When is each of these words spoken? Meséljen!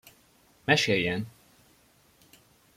Meséljen! 0.63 1.27